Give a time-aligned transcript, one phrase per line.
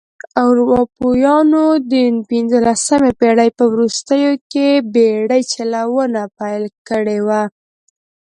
[0.45, 1.93] اروپایانو د
[2.29, 7.43] پنځلسمې پېړۍ په وروستیو کې بېړۍ چلونه پیل کړې وه.